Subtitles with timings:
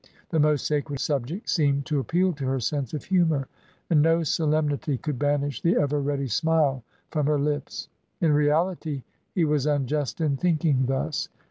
[0.31, 3.47] The most sacred subjects seemed to appeal to her sense of humour,
[3.87, 7.87] and no solemnity could banish the ever ready smile from her lips.
[8.19, 9.03] In reality
[9.35, 11.29] he was unjust in thinking thus.